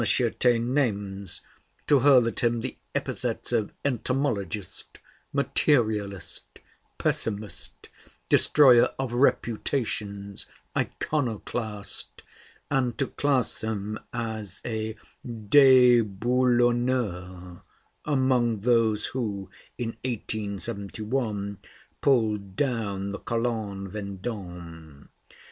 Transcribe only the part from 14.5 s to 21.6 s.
a "déboulonneur" among those who, in 1871,